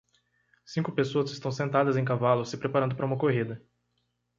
[0.65, 3.61] Cinco pessoas estão sentadas em cavalos se preparando para uma corrida